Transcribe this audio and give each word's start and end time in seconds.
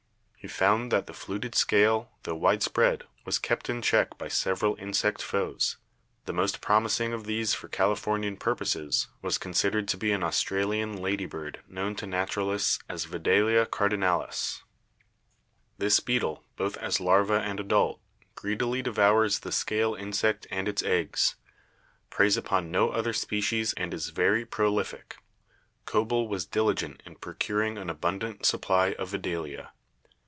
He 0.43 0.47
found 0.47 0.91
that 0.91 1.05
the 1.05 1.13
fluted 1.13 1.53
scale, 1.53 2.09
tho 2.23 2.33
widespread, 2.33 3.03
was 3.25 3.37
kept 3.37 3.69
in 3.69 3.83
check 3.83 4.17
by 4.17 4.27
several 4.27 4.75
insect 4.77 5.21
foes. 5.21 5.77
The 6.25 6.33
most 6.33 6.61
promising 6.61 7.13
of 7.13 7.25
these 7.25 7.53
for 7.53 7.67
Californian 7.67 8.37
purposes 8.37 9.07
was 9.21 9.37
considered 9.37 9.87
to 9.89 9.97
be 9.97 10.11
an 10.11 10.23
Australian 10.23 10.97
lady 10.99 11.27
bird 11.27 11.59
known 11.67 11.93
to 11.97 12.07
naturalists 12.07 12.79
as 12.89 13.05
'Vedalia 13.05 13.67
car 13.67 13.89
dinalis/ 13.89 14.63
This 15.77 15.99
beetle, 15.99 16.43
both 16.55 16.75
as 16.77 16.99
larva 16.99 17.39
and 17.41 17.59
adult, 17.59 18.01
greedily 18.33 18.81
devours 18.81 19.37
the 19.41 19.51
scale 19.51 19.93
insect 19.93 20.47
and 20.49 20.67
its 20.67 20.81
eggs, 20.81 21.35
preys 22.09 22.35
upon 22.35 22.71
no 22.71 22.89
other 22.89 23.13
species 23.13 23.73
and 23.73 23.93
is 23.93 24.09
very 24.09 24.43
prolific. 24.47 25.17
Koebele 25.85 26.27
was 26.27 26.47
diligent 26.47 27.03
in 27.05 27.13
pro 27.17 27.35
curing 27.35 27.77
an 27.77 27.91
abundant 27.91 28.47
supply 28.47 28.93
of 28.93 29.09
Vedalia. 29.09 29.71